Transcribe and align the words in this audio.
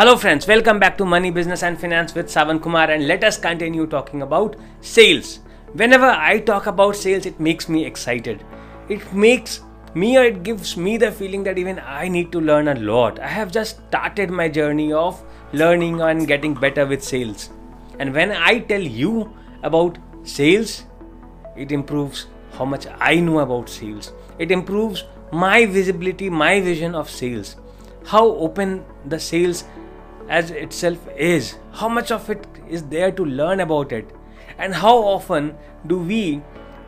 Hello, 0.00 0.16
friends, 0.16 0.46
welcome 0.46 0.78
back 0.78 0.96
to 0.96 1.04
Money, 1.04 1.30
Business, 1.30 1.62
and 1.62 1.78
Finance 1.78 2.14
with 2.14 2.28
Sawan 2.28 2.62
Kumar, 2.62 2.90
and 2.90 3.06
let 3.06 3.22
us 3.22 3.36
continue 3.36 3.86
talking 3.86 4.22
about 4.22 4.56
sales. 4.80 5.40
Whenever 5.74 6.06
I 6.06 6.38
talk 6.38 6.66
about 6.68 6.96
sales, 6.96 7.26
it 7.26 7.38
makes 7.38 7.68
me 7.68 7.84
excited. 7.84 8.42
It 8.88 9.12
makes 9.12 9.60
me 9.92 10.16
or 10.16 10.24
it 10.24 10.42
gives 10.42 10.74
me 10.74 10.96
the 10.96 11.12
feeling 11.12 11.42
that 11.42 11.58
even 11.58 11.78
I 11.80 12.08
need 12.08 12.32
to 12.32 12.40
learn 12.40 12.68
a 12.68 12.76
lot. 12.76 13.18
I 13.18 13.26
have 13.26 13.52
just 13.52 13.86
started 13.88 14.30
my 14.30 14.48
journey 14.48 14.90
of 14.90 15.22
learning 15.52 16.00
and 16.00 16.26
getting 16.26 16.54
better 16.54 16.86
with 16.86 17.04
sales. 17.04 17.50
And 17.98 18.14
when 18.14 18.32
I 18.32 18.60
tell 18.60 18.80
you 18.80 19.30
about 19.62 19.98
sales, 20.22 20.84
it 21.58 21.72
improves 21.72 22.28
how 22.52 22.64
much 22.64 22.86
I 22.98 23.16
know 23.16 23.40
about 23.40 23.68
sales. 23.68 24.14
It 24.38 24.50
improves 24.50 25.04
my 25.30 25.66
visibility, 25.66 26.30
my 26.30 26.58
vision 26.62 26.94
of 26.94 27.10
sales. 27.10 27.56
How 28.06 28.26
open 28.26 28.82
the 29.04 29.20
sales 29.20 29.64
as 30.30 30.50
itself 30.52 31.08
is, 31.16 31.56
how 31.72 31.88
much 31.88 32.10
of 32.12 32.30
it 32.30 32.46
is 32.68 32.84
there 32.84 33.10
to 33.10 33.24
learn 33.24 33.60
about 33.60 33.92
it, 33.92 34.10
and 34.58 34.72
how 34.72 34.96
often 34.96 35.56
do 35.88 35.98
we 35.98 36.40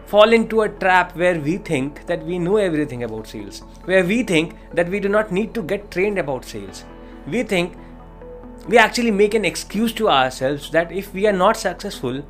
fall 0.07 0.33
into 0.33 0.63
a 0.63 0.69
trap 0.69 1.17
where 1.17 1.41
we 1.41 1.57
think 1.57 2.07
that 2.07 2.25
we 2.25 2.39
know 2.39 2.57
everything 2.57 3.03
about 3.03 3.27
sales, 3.27 3.61
where 3.85 4.05
we 4.05 4.23
think 4.23 4.55
that 4.73 4.89
we 4.89 5.01
do 5.01 5.09
not 5.09 5.33
need 5.33 5.55
to 5.55 5.63
get 5.63 5.91
trained 5.91 6.19
about 6.19 6.45
sales. 6.45 6.85
We 7.27 7.43
think 7.43 7.77
we 8.69 8.79
actually 8.79 9.11
make 9.11 9.35
an 9.35 9.45
excuse 9.45 9.93
to 9.95 10.09
ourselves 10.09 10.71
that 10.71 10.93
if 10.93 11.13
we 11.13 11.27
are 11.27 11.33
not 11.33 11.57
successful, 11.57 12.25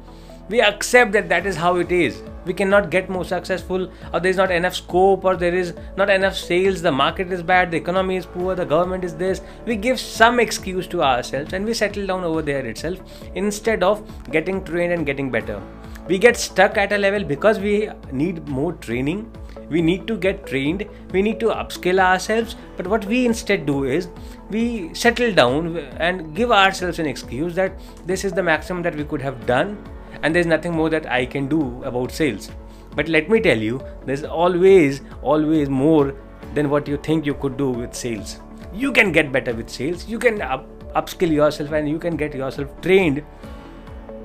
we 0.49 0.63
accept 0.63 1.13
that 1.13 1.29
that 1.29 1.45
is 1.47 1.57
how 1.57 1.77
it 1.77 1.93
is 1.93 2.23
we 2.45 2.53
cannot 2.53 2.91
get 2.91 3.09
more 3.09 3.25
successful 3.25 3.91
or 4.13 4.21
there 4.21 4.31
is 4.31 4.37
not 4.37 4.51
enough 4.51 4.75
scope 4.75 5.25
or 5.25 5.37
there 5.37 5.55
is 5.55 5.75
not 5.97 6.11
enough 6.11 6.37
sales. 6.37 6.83
The 6.83 6.93
market 6.93 7.33
is 7.33 7.43
bad 7.43 7.71
the 7.71 7.77
economy 7.77 8.17
is 8.17 8.27
poor 8.27 8.55
the 8.55 8.65
government 8.65 9.05
is 9.05 9.15
this. 9.15 9.41
We 9.67 9.77
give 9.77 10.01
some 10.01 10.41
excuse 10.41 10.87
to 10.89 11.03
ourselves 11.03 11.53
and 11.53 11.65
we 11.65 11.75
settle 11.75 12.07
down 12.07 12.25
over 12.25 12.43
there 12.43 12.67
itself 12.67 12.99
instead 13.35 13.83
of 13.83 14.03
getting 14.31 14.65
trained 14.65 14.93
and 14.93 15.07
getting 15.07 15.31
better. 15.31 15.63
We 16.09 16.19
get 16.19 16.37
stuck 16.37 16.77
at 16.77 16.93
a 16.93 16.99
level 16.99 17.23
because 17.23 17.61
we 17.61 17.89
need 18.11 18.49
more 18.49 18.73
training. 18.73 19.31
We 19.71 19.81
need 19.81 20.07
to 20.09 20.17
get 20.17 20.47
trained. 20.47 20.87
We 21.13 21.23
need 21.23 21.39
to 21.41 21.47
upskill 21.47 22.01
ourselves. 22.01 22.57
But 22.77 22.89
what 22.89 23.05
we 23.05 23.25
instead 23.25 23.67
do 23.67 23.85
is 23.85 24.09
we 24.51 24.93
settle 24.95 25.33
down 25.33 25.77
and 25.99 26.35
give 26.35 26.51
ourselves 26.51 26.99
an 26.99 27.07
excuse 27.07 27.55
that 27.55 27.81
this 28.05 28.25
is 28.25 28.33
the 28.33 28.43
maximum 28.43 28.83
that 28.83 28.97
we 28.97 29.05
could 29.05 29.23
have 29.23 29.47
done 29.47 29.79
and 30.23 30.35
there's 30.35 30.47
nothing 30.47 30.73
more 30.73 30.91
that 30.91 31.07
I 31.07 31.27
can 31.27 31.49
do 31.49 31.83
about 31.85 32.13
sales. 32.13 32.51
But 32.95 33.09
let 33.09 33.31
me 33.31 33.41
tell 33.41 33.59
you, 33.59 33.81
there's 34.05 34.25
always, 34.25 35.01
always 35.23 35.69
more 35.69 36.15
than 36.55 36.69
what 36.69 36.87
you 36.87 36.97
think 36.99 37.25
you 37.25 37.35
could 37.35 37.57
do 37.57 37.71
with 37.71 37.95
sales. 37.95 38.41
You 38.75 38.93
can 38.93 39.13
get 39.13 39.33
better 39.33 39.55
with 39.55 39.71
sales, 39.71 40.07
you 40.09 40.19
can 40.19 40.43
up, 40.43 40.67
upskill 40.95 41.31
yourself, 41.31 41.73
and 41.73 41.89
you 41.89 41.99
can 41.99 42.17
get 42.17 42.35
yourself 42.35 42.69
trained. 42.83 43.23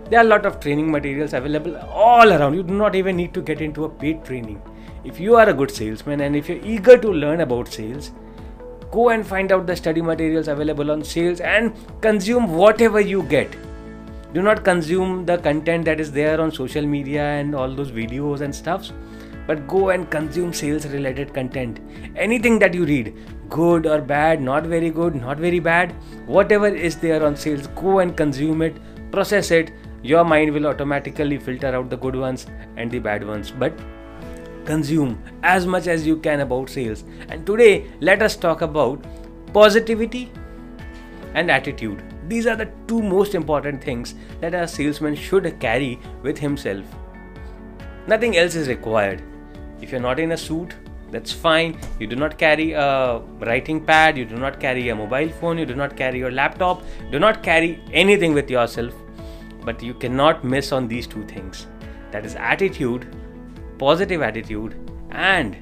There 0.10 0.20
are 0.20 0.26
a 0.26 0.28
lot 0.28 0.46
of 0.46 0.60
training 0.60 0.92
materials 0.92 1.34
available 1.34 1.78
all 1.78 2.32
around. 2.32 2.56
You 2.56 2.64
do 2.64 2.74
not 2.74 2.96
even 2.96 3.18
need 3.18 3.34
to 3.34 3.42
get 3.42 3.62
into 3.62 3.86
a 3.86 3.90
paid 3.90 4.24
training. 4.24 4.62
If 5.04 5.20
you 5.20 5.36
are 5.36 5.50
a 5.50 5.54
good 5.54 5.72
salesman 5.72 6.22
and 6.22 6.36
if 6.36 6.50
you're 6.50 6.64
eager 6.66 6.98
to 6.98 7.10
learn 7.10 7.42
about 7.42 7.68
sales, 7.68 8.12
go 8.92 9.10
and 9.10 9.26
find 9.26 9.52
out 9.52 9.68
the 9.68 9.76
study 9.76 10.02
materials 10.02 10.48
available 10.48 10.92
on 10.92 11.04
sales 11.04 11.40
and 11.42 11.74
consume 12.02 12.56
whatever 12.56 13.00
you 13.00 13.24
get 13.24 13.54
do 14.34 14.42
not 14.42 14.64
consume 14.64 15.26
the 15.26 15.38
content 15.38 15.86
that 15.86 16.00
is 16.00 16.12
there 16.12 16.40
on 16.42 16.52
social 16.52 16.86
media 16.86 17.24
and 17.24 17.56
all 17.56 17.74
those 17.74 17.92
videos 17.92 18.42
and 18.42 18.54
stuffs 18.54 18.92
but 19.48 19.66
go 19.68 19.90
and 19.90 20.12
consume 20.12 20.52
sales 20.52 20.86
related 20.88 21.34
content. 21.34 21.80
Anything 22.18 22.60
that 22.60 22.74
you 22.74 22.86
read 22.86 23.16
good 23.50 23.86
or 23.86 24.02
bad 24.02 24.42
not 24.42 24.66
very 24.66 24.90
good 24.90 25.16
not 25.16 25.38
very 25.38 25.60
bad 25.60 25.94
whatever 26.26 26.68
is 26.68 26.98
there 26.98 27.26
on 27.26 27.36
sales 27.36 27.68
go 27.68 28.00
and 28.00 28.18
consume 28.18 28.62
it 28.62 28.76
process 29.12 29.52
it. 29.52 29.72
Your 30.04 30.24
mind 30.24 30.54
will 30.54 30.68
automatically 30.68 31.38
filter 31.38 31.68
out 31.68 31.90
the 31.90 31.98
good 31.98 32.16
ones 32.16 32.46
and 32.76 32.92
the 32.92 33.00
bad 33.00 33.26
ones 33.26 33.52
but 33.52 33.74
consume 34.66 35.18
as 35.44 35.66
much 35.66 35.88
as 35.88 36.06
you 36.06 36.18
can 36.18 36.42
about 36.42 36.70
sales. 36.70 37.06
And 37.30 37.46
today 37.46 37.88
let 38.02 38.22
us 38.22 38.36
talk 38.36 38.62
about 38.62 39.04
positivity 39.54 40.30
and 41.34 41.50
attitude 41.50 42.04
these 42.28 42.48
are 42.48 42.56
the 42.56 42.70
two 42.88 43.02
most 43.02 43.36
important 43.36 43.84
things 43.84 44.16
that 44.42 44.54
a 44.54 44.68
salesman 44.68 45.16
should 45.16 45.60
carry 45.60 46.00
with 46.24 46.38
himself. 46.38 46.86
Nothing 48.08 48.38
else 48.38 48.56
is 48.56 48.68
required. 48.68 49.22
If 49.82 49.92
you're 49.92 50.02
not 50.02 50.20
in 50.20 50.32
a 50.32 50.38
suit, 50.38 50.74
that's 51.12 51.32
fine. 51.32 51.80
You 52.00 52.08
do 52.08 52.16
not 52.16 52.38
carry 52.38 52.74
a 52.74 53.20
writing 53.40 53.84
pad, 53.84 54.18
you 54.18 54.26
do 54.26 54.36
not 54.36 54.60
carry 54.60 54.90
a 54.90 54.96
mobile 54.96 55.30
phone, 55.30 55.58
you 55.58 55.66
do 55.66 55.76
not 55.76 55.96
carry 55.96 56.20
your 56.20 56.32
laptop, 56.32 56.84
do 57.12 57.20
not 57.20 57.44
carry 57.44 57.82
anything 57.94 58.34
with 58.34 58.50
yourself. 58.50 58.94
But 59.64 59.82
you 59.82 59.94
cannot 59.94 60.44
miss 60.44 60.72
on 60.72 60.88
these 60.88 61.08
two 61.08 61.26
things 61.26 61.68
that 62.12 62.26
is, 62.26 62.36
attitude, 62.36 63.08
positive 63.78 64.22
attitude, 64.22 64.76
and 65.12 65.56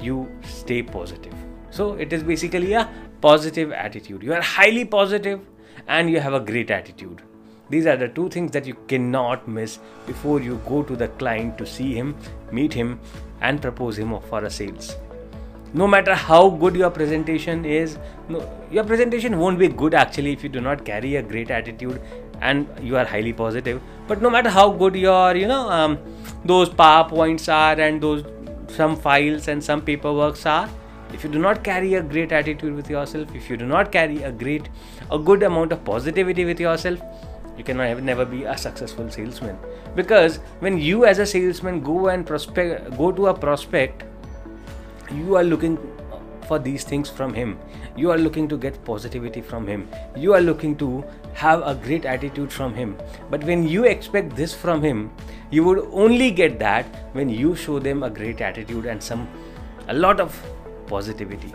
you 0.00 0.30
stay 0.42 0.82
positive. 0.82 1.34
So, 1.70 1.94
it 1.94 2.12
is 2.12 2.22
basically 2.22 2.72
a 2.74 2.88
positive 3.20 3.72
attitude. 3.72 4.22
You 4.22 4.32
are 4.34 4.40
highly 4.40 4.84
positive 4.84 5.40
and 5.88 6.10
you 6.10 6.20
have 6.20 6.34
a 6.34 6.40
great 6.40 6.70
attitude. 6.70 7.22
These 7.70 7.86
are 7.86 7.96
the 7.96 8.08
two 8.08 8.28
things 8.30 8.52
that 8.52 8.66
you 8.66 8.76
cannot 8.86 9.46
miss 9.46 9.78
before 10.06 10.40
you 10.40 10.60
go 10.66 10.82
to 10.82 10.96
the 10.96 11.08
client 11.08 11.58
to 11.58 11.66
see 11.66 11.94
him, 11.94 12.16
meet 12.50 12.72
him, 12.72 13.00
and 13.40 13.60
propose 13.60 13.98
him 13.98 14.18
for 14.20 14.44
a 14.44 14.50
sales. 14.50 14.96
No 15.74 15.86
matter 15.86 16.14
how 16.14 16.48
good 16.48 16.74
your 16.74 16.90
presentation 16.90 17.66
is, 17.66 17.98
no, 18.28 18.50
your 18.70 18.84
presentation 18.84 19.38
won't 19.38 19.58
be 19.58 19.68
good 19.68 19.92
actually 19.92 20.32
if 20.32 20.42
you 20.42 20.48
do 20.48 20.62
not 20.62 20.84
carry 20.84 21.16
a 21.16 21.22
great 21.22 21.50
attitude 21.50 22.00
and 22.40 22.66
you 22.80 22.96
are 22.96 23.04
highly 23.04 23.34
positive. 23.34 23.82
But 24.06 24.22
no 24.22 24.30
matter 24.30 24.48
how 24.48 24.70
good 24.70 24.94
your, 24.96 25.36
you 25.36 25.46
know, 25.46 25.68
um, 25.68 25.98
those 26.44 26.70
powerpoints 26.70 27.52
are 27.52 27.78
and 27.78 28.02
those 28.02 28.24
some 28.68 28.96
files 28.96 29.48
and 29.48 29.62
some 29.62 29.82
paperworks 29.82 30.46
are, 30.46 30.70
if 31.12 31.24
you 31.24 31.30
do 31.30 31.38
not 31.38 31.64
carry 31.64 31.94
a 31.94 32.02
great 32.02 32.32
attitude 32.32 32.74
with 32.74 32.90
yourself 32.90 33.34
if 33.34 33.48
you 33.50 33.56
do 33.56 33.66
not 33.66 33.90
carry 33.90 34.22
a 34.22 34.30
great 34.30 34.68
a 35.10 35.18
good 35.18 35.42
amount 35.42 35.72
of 35.72 35.84
positivity 35.84 36.44
with 36.44 36.60
yourself 36.60 37.00
you 37.58 37.64
can 37.64 37.76
never 38.06 38.24
be 38.24 38.44
a 38.44 38.56
successful 38.56 39.10
salesman. 39.10 39.58
Because 39.96 40.36
when 40.60 40.78
you 40.78 41.04
as 41.04 41.18
a 41.18 41.26
salesman 41.26 41.80
go 41.80 42.08
and 42.08 42.24
prospect 42.24 42.96
go 42.96 43.10
to 43.10 43.26
a 43.26 43.34
prospect 43.34 44.04
you 45.12 45.34
are 45.36 45.42
looking 45.42 45.76
for 46.46 46.58
these 46.58 46.84
things 46.84 47.10
from 47.10 47.34
him. 47.34 47.58
You 47.96 48.10
are 48.10 48.16
looking 48.16 48.48
to 48.48 48.56
get 48.56 48.82
positivity 48.84 49.42
from 49.42 49.66
him. 49.66 49.88
You 50.16 50.32
are 50.34 50.40
looking 50.40 50.76
to 50.76 51.04
have 51.34 51.66
a 51.66 51.74
great 51.74 52.04
attitude 52.04 52.52
from 52.52 52.74
him. 52.74 52.96
But 53.28 53.44
when 53.44 53.66
you 53.68 53.84
expect 53.84 54.36
this 54.36 54.54
from 54.54 54.82
him 54.82 55.10
you 55.50 55.64
would 55.64 55.78
only 55.92 56.30
get 56.30 56.58
that 56.60 56.86
when 57.14 57.28
you 57.28 57.56
show 57.56 57.78
them 57.78 58.02
a 58.02 58.10
great 58.10 58.40
attitude 58.40 58.84
and 58.86 59.02
some 59.02 59.28
a 59.88 59.94
lot 59.94 60.20
of 60.20 60.40
positivity. 60.88 61.52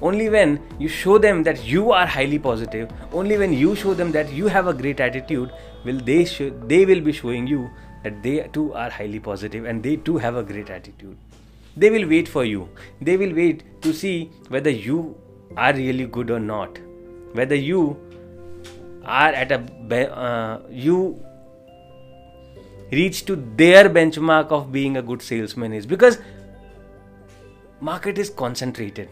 Only 0.00 0.28
when 0.28 0.60
you 0.78 0.88
show 0.88 1.16
them 1.16 1.42
that 1.44 1.64
you 1.64 1.92
are 1.92 2.06
highly 2.06 2.38
positive, 2.38 2.90
only 3.12 3.38
when 3.38 3.52
you 3.52 3.74
show 3.76 3.94
them 3.94 4.10
that 4.12 4.32
you 4.32 4.48
have 4.48 4.66
a 4.66 4.74
great 4.74 5.00
attitude, 5.00 5.52
will 5.84 6.00
they 6.10 6.24
sh- 6.24 6.52
they 6.72 6.84
will 6.84 7.00
be 7.00 7.12
showing 7.12 7.46
you 7.46 7.70
that 8.04 8.22
they 8.22 8.36
too 8.52 8.72
are 8.74 8.90
highly 8.90 9.20
positive 9.20 9.64
and 9.64 9.82
they 9.82 9.96
too 9.96 10.16
have 10.18 10.36
a 10.36 10.42
great 10.42 10.70
attitude. 10.70 11.16
They 11.76 11.90
will 11.90 12.08
wait 12.08 12.28
for 12.28 12.44
you. 12.44 12.68
They 13.00 13.16
will 13.16 13.34
wait 13.34 13.62
to 13.82 13.92
see 13.92 14.30
whether 14.48 14.70
you 14.70 15.16
are 15.56 15.72
really 15.72 16.06
good 16.06 16.30
or 16.30 16.40
not, 16.40 16.78
whether 17.32 17.54
you 17.54 17.96
are 19.04 19.28
at 19.28 19.52
a 19.52 19.60
uh, 20.14 20.60
you 20.70 21.24
reach 22.92 23.24
to 23.26 23.36
their 23.56 23.88
benchmark 23.88 24.50
of 24.50 24.70
being 24.70 24.96
a 24.98 25.02
good 25.02 25.22
salesman 25.22 25.72
is 25.72 25.86
because 25.86 26.18
market 27.82 28.16
is 28.16 28.30
concentrated. 28.30 29.08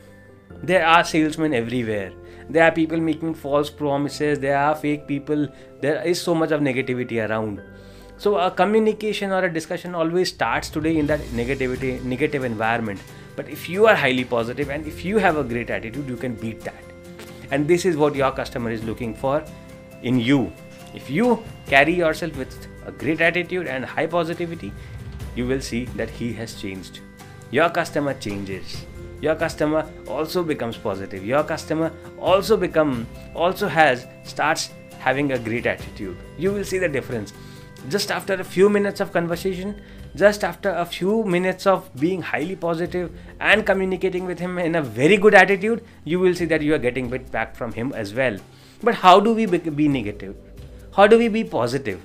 There 0.63 0.87
are 0.87 1.03
salesmen 1.03 1.55
everywhere. 1.55 2.13
There 2.49 2.63
are 2.63 2.71
people 2.71 3.01
making 3.01 3.35
false 3.35 3.69
promises. 3.69 4.39
There 4.39 4.57
are 4.57 4.77
fake 4.77 5.09
people. 5.09 5.49
There 5.81 6.01
is 6.07 6.23
so 6.23 6.37
much 6.37 6.53
of 6.53 6.61
negativity 6.61 7.19
around. 7.29 7.61
So 8.17 8.37
a 8.37 8.51
communication 8.51 9.33
or 9.33 9.45
a 9.45 9.53
discussion 9.53 9.97
always 9.97 10.29
starts 10.29 10.71
today 10.71 10.99
in 10.99 11.09
that 11.09 11.21
negativity 11.41 12.01
negative 12.05 12.45
environment. 12.45 13.03
But 13.35 13.49
if 13.49 13.69
you 13.69 13.89
are 13.89 13.97
highly 13.97 14.25
positive 14.25 14.71
and 14.71 14.87
if 14.87 15.05
you 15.05 15.19
have 15.19 15.37
a 15.37 15.43
great 15.43 15.71
attitude 15.71 16.09
you 16.09 16.17
can 16.17 16.35
beat 16.35 16.61
that. 16.61 16.85
And 17.51 17.67
this 17.67 17.85
is 17.85 17.97
what 17.97 18.15
your 18.15 18.31
customer 18.31 18.71
is 18.71 18.85
looking 18.85 19.15
for 19.17 19.45
in 20.03 20.21
you. 20.21 20.53
If 20.95 21.11
you 21.11 21.43
carry 21.67 21.95
yourself 21.95 22.37
with 22.37 22.67
a 22.87 22.93
great 22.93 23.21
attitude 23.21 23.67
and 23.67 23.85
high 23.85 24.07
positivity 24.07 24.73
you 25.35 25.47
will 25.47 25.61
see 25.61 25.87
that 26.03 26.11
he 26.11 26.33
has 26.35 26.61
changed 26.61 27.01
your 27.51 27.69
customer 27.71 28.15
changes 28.15 28.87
your 29.21 29.35
customer 29.35 29.85
also 30.09 30.43
becomes 30.43 30.77
positive 30.77 31.25
your 31.25 31.43
customer 31.45 31.93
also 32.19 32.57
become 32.57 33.07
also 33.35 33.69
has 33.69 34.07
starts 34.25 34.71
having 34.99 35.33
a 35.33 35.39
great 35.39 35.67
attitude 35.67 36.17
you 36.39 36.53
will 36.53 36.65
see 36.65 36.79
the 36.79 36.89
difference 36.89 37.33
just 37.89 38.11
after 38.11 38.35
a 38.35 38.45
few 38.45 38.69
minutes 38.69 39.01
of 39.01 39.13
conversation 39.13 39.81
just 40.17 40.43
after 40.45 40.71
a 40.71 40.85
few 40.85 41.25
minutes 41.25 41.67
of 41.67 41.91
being 41.97 42.21
highly 42.21 42.57
positive 42.57 43.11
and 43.41 43.65
communicating 43.65 44.25
with 44.27 44.39
him 44.39 44.59
in 44.59 44.75
a 44.75 44.83
very 44.83 45.17
good 45.17 45.35
attitude 45.35 45.85
you 46.05 46.19
will 46.19 46.35
see 46.35 46.45
that 46.45 46.63
you 46.63 46.75
are 46.75 46.85
getting 46.89 47.09
bit 47.09 47.31
back 47.31 47.55
from 47.55 47.73
him 47.73 47.93
as 47.93 48.15
well 48.15 48.37
But 48.83 48.95
how 48.95 49.21
do 49.21 49.35
we 49.35 49.47
be 49.47 49.89
negative? 49.89 50.37
How 50.97 51.07
do 51.07 51.19
we 51.19 51.29
be 51.29 51.45
positive? 51.45 52.01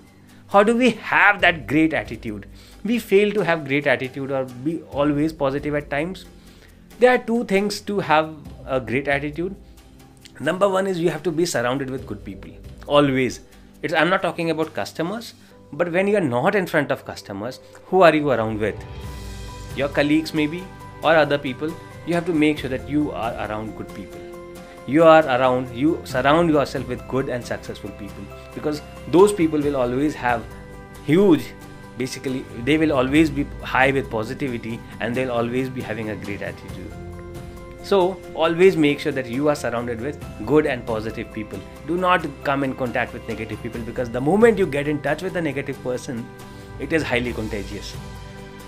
How 0.47 0.63
do 0.63 0.75
we 0.75 0.91
have 0.91 1.41
that 1.41 1.67
great 1.67 1.93
attitude? 1.93 2.47
We 2.85 2.99
fail 2.99 3.31
to 3.31 3.43
have 3.43 3.65
great 3.67 3.87
attitude 3.87 4.31
or 4.31 4.45
be 4.63 4.81
always 4.91 5.33
positive 5.33 5.73
at 5.73 5.89
times. 5.89 6.25
There 6.99 7.11
are 7.11 7.17
two 7.17 7.43
things 7.45 7.81
to 7.81 7.99
have 7.99 8.35
a 8.67 8.79
great 8.79 9.07
attitude. 9.07 9.55
Number 10.39 10.69
one 10.69 10.85
is 10.85 10.99
you 10.99 11.09
have 11.09 11.23
to 11.23 11.31
be 11.31 11.47
surrounded 11.47 11.89
with 11.89 12.05
good 12.05 12.23
people. 12.23 12.51
Always. 12.85 13.39
It's, 13.81 13.91
I'm 13.93 14.11
not 14.11 14.21
talking 14.21 14.51
about 14.51 14.75
customers, 14.75 15.33
but 15.73 15.91
when 15.91 16.07
you 16.07 16.15
are 16.17 16.27
not 16.35 16.53
in 16.53 16.67
front 16.67 16.91
of 16.91 17.05
customers, 17.05 17.59
who 17.85 18.03
are 18.03 18.13
you 18.13 18.29
around 18.29 18.59
with? 18.59 18.75
Your 19.75 19.89
colleagues, 19.89 20.35
maybe, 20.35 20.63
or 21.01 21.15
other 21.15 21.39
people. 21.39 21.73
You 22.05 22.13
have 22.13 22.27
to 22.27 22.33
make 22.33 22.59
sure 22.59 22.69
that 22.69 22.87
you 22.87 23.11
are 23.11 23.33
around 23.33 23.75
good 23.77 23.89
people 23.95 24.21
you 24.87 25.03
are 25.03 25.25
around 25.25 25.75
you 25.75 25.99
surround 26.03 26.47
yourself 26.47 26.87
with 26.87 27.07
good 27.07 27.27
and 27.27 27.43
successful 27.43 27.89
people 28.01 28.23
because 28.53 28.83
those 29.09 29.33
people 29.33 29.59
will 29.59 29.75
always 29.75 30.13
have 30.13 30.43
huge 31.07 31.47
basically 31.97 32.45
they 32.63 32.77
will 32.77 32.91
always 32.91 33.29
be 33.29 33.45
high 33.61 33.91
with 33.91 34.09
positivity 34.09 34.79
and 34.99 35.15
they'll 35.15 35.31
always 35.31 35.69
be 35.69 35.81
having 35.81 36.09
a 36.09 36.15
great 36.15 36.41
attitude. 36.41 36.91
So 37.83 38.19
always 38.33 38.75
make 38.75 38.99
sure 38.99 39.11
that 39.11 39.27
you 39.27 39.47
are 39.47 39.55
surrounded 39.55 40.01
with 40.01 40.23
good 40.45 40.65
and 40.65 40.85
positive 40.85 41.31
people. 41.31 41.59
Do 41.87 41.97
not 41.97 42.25
come 42.43 42.63
in 42.63 42.75
contact 42.75 43.13
with 43.13 43.27
negative 43.27 43.61
people 43.61 43.81
because 43.81 44.09
the 44.09 44.21
moment 44.21 44.57
you 44.57 44.65
get 44.65 44.87
in 44.87 45.01
touch 45.01 45.21
with 45.21 45.35
a 45.35 45.41
negative 45.41 45.81
person 45.83 46.25
it 46.79 46.91
is 46.91 47.03
highly 47.03 47.31
contagious. 47.31 47.95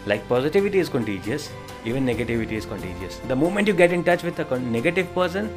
Like 0.06 0.28
positivity 0.30 0.80
is 0.80 0.88
contagious 0.88 1.50
even 1.86 2.06
negativity 2.06 2.54
is 2.54 2.66
contagious. 2.66 3.18
The 3.28 3.36
moment 3.36 3.68
you 3.68 3.74
get 3.74 3.92
in 3.94 4.04
touch 4.04 4.24
with 4.24 4.40
a 4.40 4.60
negative 4.60 5.14
person 5.14 5.50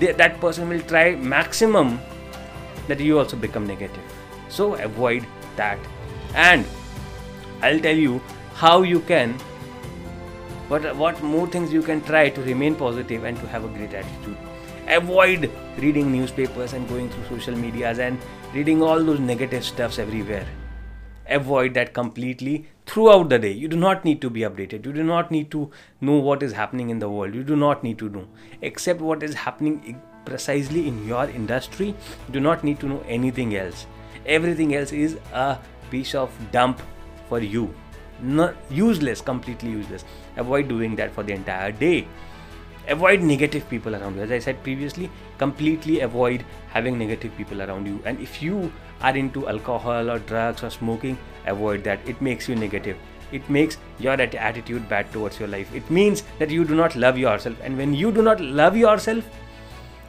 that 0.00 0.40
person 0.40 0.68
will 0.68 0.80
try 0.82 1.14
maximum 1.14 2.00
that 2.88 3.00
you 3.00 3.18
also 3.18 3.36
become 3.36 3.66
negative. 3.66 4.02
So 4.48 4.74
avoid 4.74 5.26
that 5.56 5.78
and 6.36 6.64
i'll 7.62 7.80
tell 7.80 8.02
you 8.06 8.20
how 8.54 8.82
you 8.82 9.00
can 9.12 9.32
what 10.72 10.86
what 10.96 11.22
more 11.22 11.46
things 11.46 11.72
you 11.72 11.82
can 11.88 12.02
try 12.10 12.28
to 12.28 12.42
remain 12.42 12.74
positive 12.74 13.24
and 13.24 13.42
to 13.44 13.46
have 13.54 13.64
a 13.64 13.72
great 13.78 13.94
attitude 13.94 14.36
avoid 14.98 15.50
reading 15.78 16.12
newspapers 16.12 16.72
and 16.72 16.88
going 16.88 17.08
through 17.10 17.26
social 17.38 17.56
medias 17.64 17.98
and 17.98 18.30
reading 18.54 18.82
all 18.82 19.10
those 19.10 19.20
negative 19.32 19.64
stuffs 19.64 19.98
everywhere 19.98 20.46
avoid 21.28 21.74
that 21.74 21.92
completely 21.92 22.66
throughout 22.86 23.28
the 23.28 23.38
day. 23.38 23.50
You 23.50 23.68
do 23.68 23.76
not 23.76 24.04
need 24.04 24.20
to 24.20 24.30
be 24.30 24.40
updated. 24.40 24.86
You 24.86 24.92
do 24.92 25.02
not 25.02 25.30
need 25.30 25.50
to 25.50 25.70
know 26.00 26.14
what 26.14 26.42
is 26.42 26.52
happening 26.52 26.90
in 26.90 26.98
the 26.98 27.08
world. 27.08 27.34
You 27.34 27.42
do 27.42 27.56
not 27.56 27.82
need 27.82 27.98
to 27.98 28.08
know. 28.08 28.26
Except 28.62 29.00
what 29.00 29.22
is 29.22 29.34
happening 29.34 30.00
precisely 30.24 30.86
in 30.88 31.06
your 31.06 31.24
industry, 31.24 31.88
you 31.88 32.32
do 32.32 32.40
not 32.40 32.64
need 32.64 32.80
to 32.80 32.86
know 32.86 33.04
anything 33.08 33.56
else. 33.56 33.86
Everything 34.24 34.74
else 34.74 34.92
is 34.92 35.18
a 35.32 35.58
piece 35.90 36.14
of 36.14 36.30
dump 36.52 36.80
for 37.28 37.40
you. 37.40 37.74
Not 38.20 38.54
useless, 38.70 39.20
completely 39.20 39.70
useless. 39.70 40.04
Avoid 40.36 40.68
doing 40.68 40.96
that 40.96 41.12
for 41.12 41.22
the 41.22 41.32
entire 41.32 41.72
day. 41.72 42.06
Avoid 42.88 43.20
negative 43.20 43.68
people 43.68 43.94
around 43.94 44.16
you. 44.16 44.22
As 44.22 44.30
i 44.30 44.38
said 44.38 44.62
previously 44.62 45.10
completely 45.38 46.00
avoid 46.00 46.44
having 46.70 46.98
negative 46.98 47.36
people 47.36 47.62
around 47.62 47.86
you. 47.86 48.00
And 48.04 48.20
if 48.20 48.42
you 48.42 48.72
are 49.00 49.16
into 49.16 49.48
alcohol 49.48 50.10
or 50.10 50.18
drugs 50.18 50.62
or 50.62 50.70
smoking 50.70 51.18
avoid 51.46 51.84
that. 51.84 52.00
It 52.06 52.20
makes 52.20 52.48
you 52.48 52.56
negative. 52.56 52.96
It 53.32 53.48
makes 53.50 53.76
your 53.98 54.12
attitude 54.12 54.88
bad 54.88 55.10
towards 55.12 55.38
your 55.38 55.48
life. 55.48 55.74
It 55.74 55.88
means 55.90 56.22
that 56.38 56.50
you 56.50 56.64
do 56.64 56.74
not 56.74 56.94
love 56.96 57.18
yourself. 57.18 57.56
And 57.62 57.76
when 57.76 57.94
you 57.94 58.12
do 58.12 58.22
not 58.22 58.40
love 58.40 58.76
yourself 58.76 59.24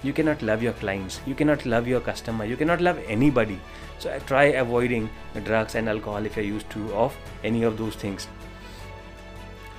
you 0.03 0.13
cannot 0.13 0.41
love 0.41 0.61
your 0.61 0.73
clients. 0.73 1.19
You 1.25 1.35
cannot 1.35 1.65
love 1.65 1.87
your 1.87 1.99
customer. 1.99 2.45
You 2.45 2.55
cannot 2.55 2.81
love 2.81 2.99
anybody. 3.07 3.59
So 3.99 4.17
try 4.27 4.45
avoiding 4.45 5.09
drugs 5.43 5.75
and 5.75 5.89
alcohol 5.89 6.25
if 6.25 6.35
you're 6.35 6.45
used 6.45 6.69
to 6.71 6.93
of 6.93 7.17
any 7.43 7.63
of 7.63 7.77
those 7.77 7.95
things. 7.95 8.27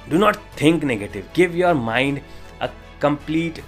Do 0.09 0.19
not 0.19 0.37
think 0.56 0.82
negative. 0.82 1.32
Give 1.32 1.55
your 1.55 1.75
mind 1.75 2.23
a 2.61 2.70
complete 3.00 3.62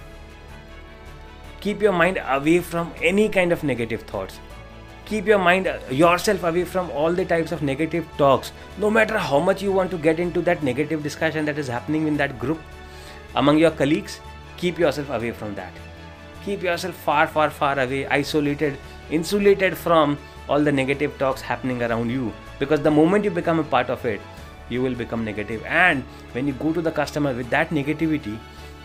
keep 1.61 1.79
your 1.79 1.91
mind 1.91 2.19
away 2.27 2.59
from 2.59 2.91
any 3.03 3.29
kind 3.29 3.51
of 3.51 3.63
negative 3.63 4.01
thoughts. 4.01 4.39
Keep 5.05 5.27
your 5.27 5.37
mind 5.37 5.67
uh, 5.67 5.77
yourself 5.91 6.43
away 6.43 6.63
from 6.63 6.89
all 6.89 7.13
the 7.13 7.23
types 7.23 7.51
of 7.51 7.61
negative 7.61 8.07
talks. 8.17 8.51
No 8.79 8.89
matter 8.89 9.17
how 9.19 9.39
much 9.39 9.61
you 9.61 9.71
want 9.71 9.91
to 9.91 9.97
get 9.97 10.19
into 10.19 10.41
that 10.41 10.63
negative 10.63 11.03
discussion 11.03 11.45
that 11.45 11.59
is 11.59 11.67
happening 11.67 12.07
in 12.07 12.17
that 12.17 12.39
group 12.39 12.59
among 13.35 13.57
your 13.57 13.71
colleagues 13.71 14.19
keep 14.57 14.77
yourself 14.77 15.09
away 15.09 15.31
from 15.31 15.55
that 15.55 15.73
keep 16.45 16.63
yourself 16.63 16.95
far 16.95 17.27
far 17.27 17.49
far 17.49 17.79
away 17.79 18.05
isolated 18.07 18.77
insulated 19.09 19.77
from 19.77 20.17
all 20.49 20.63
the 20.63 20.71
negative 20.71 21.17
talks 21.17 21.41
happening 21.41 21.81
around 21.83 22.09
you. 22.09 22.33
Because 22.59 22.81
the 22.81 22.91
moment 22.91 23.23
you 23.23 23.31
become 23.31 23.59
a 23.59 23.63
part 23.63 23.89
of 23.89 24.05
it 24.05 24.21
you 24.69 24.81
will 24.81 24.95
become 24.95 25.25
negative. 25.25 25.63
And 25.65 26.03
when 26.31 26.47
you 26.47 26.53
go 26.53 26.73
to 26.73 26.81
the 26.81 26.91
customer 26.91 27.33
with 27.33 27.49
that 27.49 27.69
negativity 27.69 28.37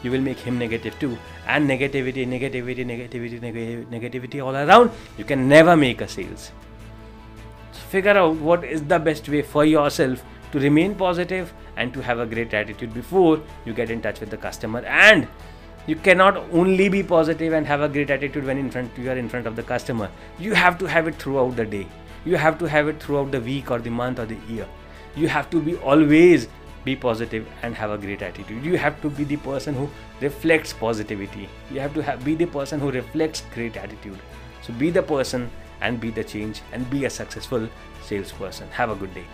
you 0.03 0.11
will 0.11 0.20
make 0.20 0.38
him 0.38 0.58
negative 0.58 0.99
too. 0.99 1.17
And 1.47 1.69
negativity 1.69 2.26
negativity 2.26 2.85
negativity 2.85 3.41
neg- 3.41 3.91
negativity 3.91 4.44
all 4.44 4.55
around 4.55 4.91
you 5.17 5.25
can 5.25 5.49
never 5.49 5.76
make 5.76 6.00
a 6.00 6.08
sales. 6.08 6.53
So 7.73 7.81
figure 7.88 8.17
out 8.17 8.37
what 8.37 8.64
is 8.64 8.82
the 8.82 8.99
best 8.99 9.29
way 9.29 9.43
for 9.43 9.64
yourself 9.64 10.25
to 10.53 10.61
remain 10.61 10.94
positive 10.94 11.53
and 11.76 11.93
to 11.93 12.00
have 12.00 12.19
a 12.19 12.26
great 12.26 12.55
attitude 12.55 12.94
before 12.94 13.41
you 13.64 13.75
get 13.75 13.91
in 13.91 14.00
touch 14.00 14.20
with 14.20 14.31
the 14.31 14.37
customer. 14.37 14.81
And 14.81 15.29
you 15.87 15.94
cannot 15.94 16.37
only 16.53 16.88
be 16.88 17.03
positive 17.03 17.53
and 17.53 17.67
have 17.67 17.81
a 17.81 17.88
great 17.88 18.11
attitude 18.11 18.44
when 18.44 18.59
in 18.59 18.71
front 18.71 18.99
you 18.99 19.09
are 19.09 19.17
in 19.17 19.29
front 19.29 19.47
of 19.47 19.55
the 19.55 19.62
customer. 19.62 20.11
You 20.38 20.55
have 20.55 20.79
to 20.79 20.87
have 20.87 21.06
it 21.06 21.15
throughout 21.15 21.55
the 21.56 21.65
day. 21.65 21.87
You 22.25 22.37
have 22.37 22.59
to 22.59 22.69
have 22.69 22.88
it 22.88 23.00
throughout 23.00 23.31
the 23.31 23.41
week 23.41 23.71
or 23.71 23.79
the 23.79 23.91
month 23.91 24.19
or 24.19 24.27
the 24.27 24.38
year. 24.49 24.67
You 25.15 25.29
have 25.29 25.49
to 25.50 25.61
be 25.61 25.77
always 25.77 26.49
be 26.85 26.97
positive 26.97 27.47
and 27.62 27.75
have 27.75 27.91
a 27.91 27.99
great 27.99 28.23
attitude. 28.23 28.65
You 28.65 28.77
have 28.79 29.00
to 29.03 29.11
be 29.11 29.25
the 29.25 29.37
person 29.37 29.75
who 29.75 29.88
reflects 30.21 30.73
positivity. 30.73 31.49
You 31.71 31.81
have 31.81 31.94
to 31.94 32.03
have, 32.03 32.25
be 32.25 32.35
the 32.35 32.47
person 32.47 32.81
who 32.81 32.91
reflects 32.91 33.44
great 33.55 33.77
attitude. 33.77 34.19
So 34.62 34.73
be 34.73 34.91
the 34.91 35.03
person 35.03 35.50
and 35.81 36.00
be 36.00 36.11
the 36.11 36.25
change 36.25 36.62
and 36.73 36.89
be 36.91 37.05
a 37.05 37.11
successful 37.11 37.69
salesperson. 38.03 38.69
Have 38.71 38.91
a 38.91 38.97
good 38.97 39.15
day 39.15 39.27